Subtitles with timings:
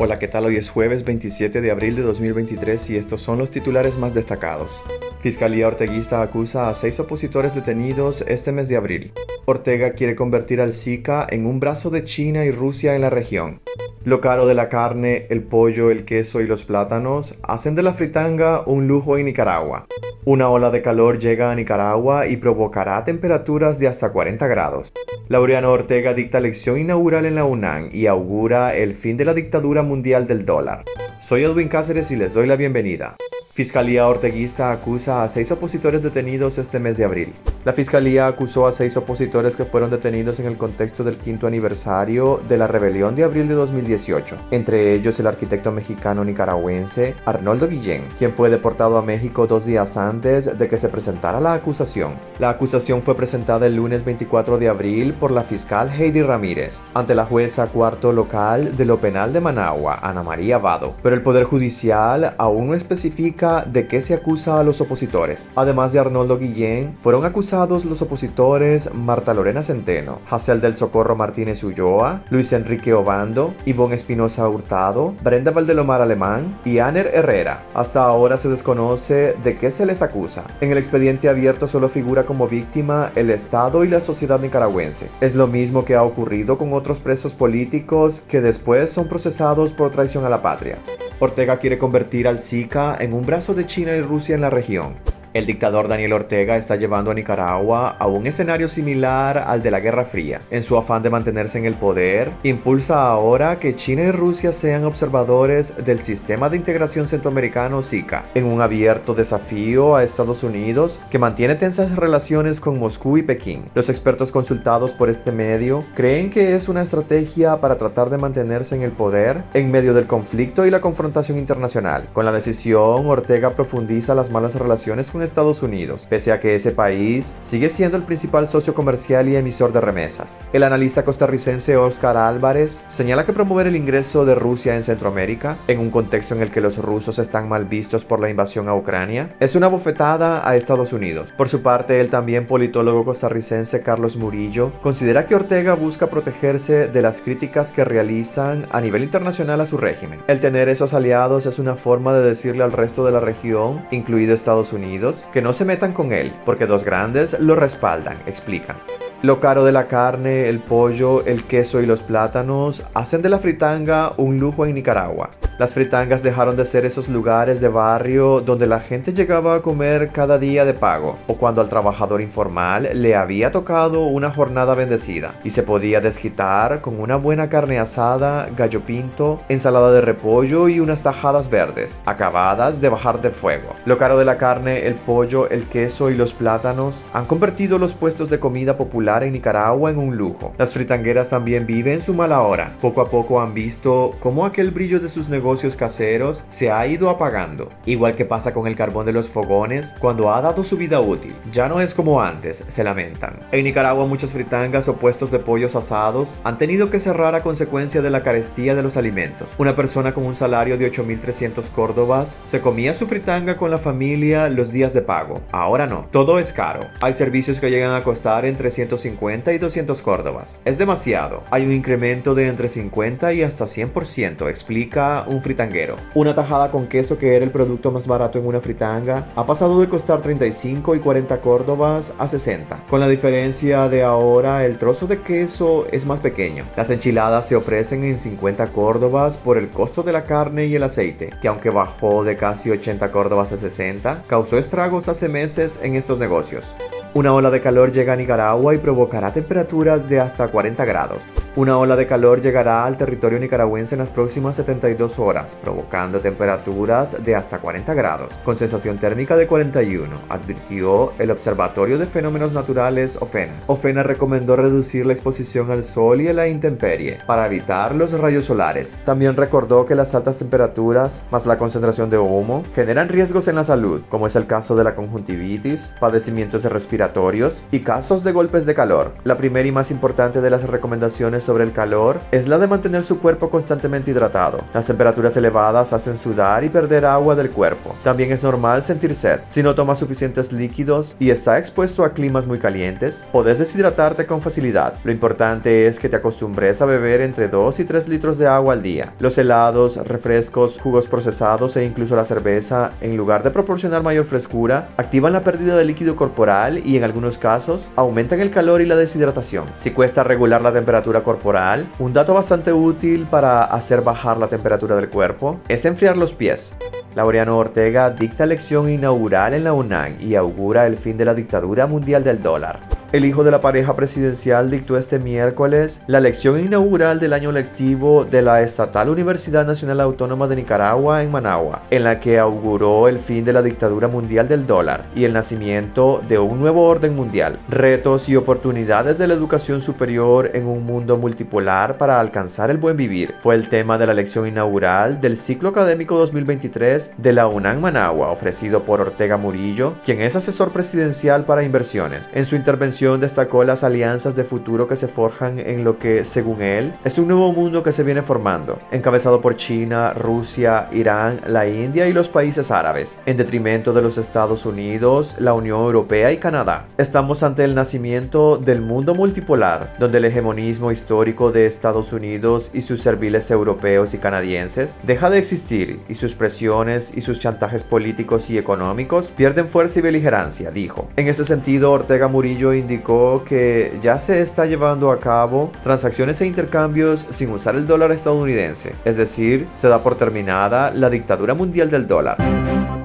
[0.00, 0.44] Hola, ¿qué tal?
[0.44, 4.80] Hoy es jueves 27 de abril de 2023 y estos son los titulares más destacados.
[5.18, 9.12] Fiscalía orteguista acusa a seis opositores detenidos este mes de abril.
[9.44, 13.60] Ortega quiere convertir al Zika en un brazo de China y Rusia en la región.
[14.04, 17.92] Lo caro de la carne, el pollo, el queso y los plátanos hacen de la
[17.92, 19.86] fritanga un lujo en Nicaragua.
[20.24, 24.92] Una ola de calor llega a Nicaragua y provocará temperaturas de hasta 40 grados.
[25.28, 29.82] Laureano Ortega dicta lección inaugural en la UNAM y augura el fin de la dictadura
[29.82, 30.84] mundial del dólar.
[31.18, 33.16] Soy Edwin Cáceres y les doy la bienvenida.
[33.58, 37.32] Fiscalía orteguista acusa a seis opositores detenidos este mes de abril.
[37.64, 42.40] La Fiscalía acusó a seis opositores que fueron detenidos en el contexto del quinto aniversario
[42.48, 48.04] de la rebelión de abril de 2018, entre ellos el arquitecto mexicano nicaragüense Arnoldo Guillén,
[48.16, 52.12] quien fue deportado a México dos días antes de que se presentara la acusación.
[52.38, 57.16] La acusación fue presentada el lunes 24 de abril por la fiscal Heidi Ramírez ante
[57.16, 61.42] la jueza cuarto local de lo penal de Managua, Ana María Vado, pero el Poder
[61.42, 65.50] Judicial aún no especifica de qué se acusa a los opositores.
[65.54, 71.62] Además de Arnoldo Guillén, fueron acusados los opositores Marta Lorena Centeno, Hazel del Socorro Martínez
[71.64, 77.64] Ulloa, Luis Enrique Obando, Ivonne Espinosa Hurtado, Brenda Valdelomar Alemán y Aner Herrera.
[77.74, 80.44] Hasta ahora se desconoce de qué se les acusa.
[80.60, 85.08] En el expediente abierto solo figura como víctima el Estado y la sociedad nicaragüense.
[85.20, 89.90] Es lo mismo que ha ocurrido con otros presos políticos que después son procesados por
[89.90, 90.78] traición a la patria.
[91.20, 94.96] Ortega quiere convertir al Zika en un brazo de China y Rusia en la región.
[95.38, 99.78] El dictador Daniel Ortega está llevando a Nicaragua a un escenario similar al de la
[99.78, 100.40] Guerra Fría.
[100.50, 104.84] En su afán de mantenerse en el poder, impulsa ahora que China y Rusia sean
[104.84, 111.20] observadores del sistema de integración centroamericano SICA, en un abierto desafío a Estados Unidos que
[111.20, 113.66] mantiene tensas relaciones con Moscú y Pekín.
[113.76, 118.74] Los expertos consultados por este medio creen que es una estrategia para tratar de mantenerse
[118.74, 122.08] en el poder en medio del conflicto y la confrontación internacional.
[122.12, 126.72] Con la decisión, Ortega profundiza las malas relaciones con Estados Unidos, pese a que ese
[126.72, 130.40] país sigue siendo el principal socio comercial y emisor de remesas.
[130.52, 135.78] El analista costarricense Oscar Álvarez señala que promover el ingreso de Rusia en Centroamérica, en
[135.78, 139.34] un contexto en el que los rusos están mal vistos por la invasión a Ucrania,
[139.38, 141.32] es una bofetada a Estados Unidos.
[141.32, 147.02] Por su parte, el también politólogo costarricense Carlos Murillo considera que Ortega busca protegerse de
[147.02, 150.20] las críticas que realizan a nivel internacional a su régimen.
[150.26, 154.34] El tener esos aliados es una forma de decirle al resto de la región, incluido
[154.34, 158.76] Estados Unidos, que no se metan con él, porque dos grandes lo respaldan, explican.
[159.20, 163.40] Lo caro de la carne, el pollo, el queso y los plátanos hacen de la
[163.40, 165.30] fritanga un lujo en Nicaragua.
[165.58, 170.10] Las fritangas dejaron de ser esos lugares de barrio donde la gente llegaba a comer
[170.10, 175.34] cada día de pago o cuando al trabajador informal le había tocado una jornada bendecida
[175.42, 180.78] y se podía desquitar con una buena carne asada, gallo pinto, ensalada de repollo y
[180.78, 183.74] unas tajadas verdes, acabadas de bajar de fuego.
[183.84, 187.94] Lo caro de la carne, el pollo, el queso y los plátanos han convertido los
[187.94, 190.52] puestos de comida popular en Nicaragua en un lujo.
[190.58, 192.76] Las fritangueras también viven su mala hora.
[192.80, 197.08] Poco a poco han visto cómo aquel brillo de sus negocios caseros se ha ido
[197.08, 197.70] apagando.
[197.86, 201.34] Igual que pasa con el carbón de los fogones cuando ha dado su vida útil.
[201.50, 203.40] Ya no es como antes, se lamentan.
[203.50, 208.02] En Nicaragua muchas fritangas o puestos de pollos asados han tenido que cerrar a consecuencia
[208.02, 209.54] de la carestía de los alimentos.
[209.56, 214.50] Una persona con un salario de 8.300 córdobas se comía su fritanga con la familia
[214.50, 215.40] los días de pago.
[215.50, 216.86] Ahora no, todo es caro.
[217.00, 220.60] Hay servicios que llegan a costar entre 150 50 y 200 córdobas.
[220.64, 221.42] Es demasiado.
[221.50, 225.96] Hay un incremento de entre 50 y hasta 100%, explica un fritanguero.
[226.14, 229.80] Una tajada con queso que era el producto más barato en una fritanga ha pasado
[229.80, 232.84] de costar 35 y 40 córdobas a 60.
[232.88, 236.64] Con la diferencia de ahora el trozo de queso es más pequeño.
[236.76, 240.82] Las enchiladas se ofrecen en 50 córdobas por el costo de la carne y el
[240.82, 245.94] aceite, que aunque bajó de casi 80 córdobas a 60, causó estragos hace meses en
[245.94, 246.74] estos negocios.
[247.14, 251.26] Una ola de calor llega a Nicaragua y provocará temperaturas de hasta 40 grados.
[251.56, 257.24] Una ola de calor llegará al territorio nicaragüense en las próximas 72 horas, provocando temperaturas
[257.24, 263.16] de hasta 40 grados, con sensación térmica de 41, advirtió el Observatorio de Fenómenos Naturales
[263.20, 263.54] OFENA.
[263.66, 268.44] OFENA recomendó reducir la exposición al sol y a la intemperie para evitar los rayos
[268.44, 269.00] solares.
[269.06, 273.64] También recordó que las altas temperaturas, más la concentración de humo, generan riesgos en la
[273.64, 278.32] salud, como es el caso de la conjuntivitis, padecimientos de respiración respiratorios y casos de
[278.32, 279.12] golpes de calor.
[279.22, 283.04] La primera y más importante de las recomendaciones sobre el calor es la de mantener
[283.04, 284.58] su cuerpo constantemente hidratado.
[284.74, 287.94] Las temperaturas elevadas hacen sudar y perder agua del cuerpo.
[288.02, 289.40] También es normal sentir sed.
[289.46, 294.40] Si no tomas suficientes líquidos y está expuesto a climas muy calientes, podés deshidratarte con
[294.40, 294.94] facilidad.
[295.04, 298.74] Lo importante es que te acostumbres a beber entre 2 y 3 litros de agua
[298.74, 299.14] al día.
[299.20, 304.88] Los helados, refrescos, jugos procesados e incluso la cerveza, en lugar de proporcionar mayor frescura,
[304.96, 308.96] activan la pérdida de líquido corporal y en algunos casos aumentan el calor y la
[308.96, 309.66] deshidratación.
[309.76, 314.96] Si cuesta regular la temperatura corporal, un dato bastante útil para hacer bajar la temperatura
[314.96, 316.74] del cuerpo es enfriar los pies.
[317.14, 321.86] Laureano Ortega dicta lección inaugural en la UNAM y augura el fin de la dictadura
[321.86, 322.80] mundial del dólar.
[323.10, 328.26] El hijo de la pareja presidencial dictó este miércoles la lección inaugural del año lectivo
[328.26, 333.18] de la Estatal Universidad Nacional Autónoma de Nicaragua en Managua, en la que auguró el
[333.18, 337.58] fin de la dictadura mundial del dólar y el nacimiento de un nuevo orden mundial,
[337.70, 342.98] retos y oportunidades de la educación superior en un mundo multipolar para alcanzar el buen
[342.98, 343.32] vivir.
[343.38, 348.28] Fue el tema de la lección inaugural del ciclo académico 2023 de la UNAM Managua,
[348.28, 352.28] ofrecido por Ortega Murillo, quien es asesor presidencial para inversiones.
[352.34, 356.62] En su intervención destacó las alianzas de futuro que se forjan en lo que, según
[356.62, 361.68] él, es un nuevo mundo que se viene formando, encabezado por China, Rusia, Irán, la
[361.68, 366.38] India y los países árabes, en detrimento de los Estados Unidos, la Unión Europea y
[366.38, 366.86] Canadá.
[366.98, 372.82] Estamos ante el nacimiento del mundo multipolar, donde el hegemonismo histórico de Estados Unidos y
[372.82, 378.50] sus serviles europeos y canadienses deja de existir y sus presiones y sus chantajes políticos
[378.50, 381.08] y económicos pierden fuerza y beligerancia, dijo.
[381.14, 386.46] En ese sentido, Ortega Murillo indicó que ya se está llevando a cabo transacciones e
[386.46, 391.90] intercambios sin usar el dólar estadounidense, es decir, se da por terminada la dictadura mundial
[391.90, 392.38] del dólar.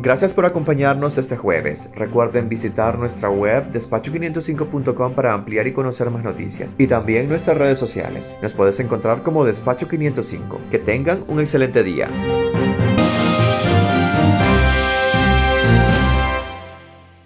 [0.00, 1.90] Gracias por acompañarnos este jueves.
[1.94, 7.78] Recuerden visitar nuestra web despacho505.com para ampliar y conocer más noticias y también nuestras redes
[7.78, 8.34] sociales.
[8.42, 10.60] Nos puedes encontrar como Despacho 505.
[10.70, 12.08] Que tengan un excelente día.